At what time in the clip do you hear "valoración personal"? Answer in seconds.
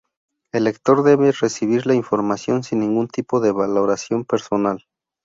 3.51-4.83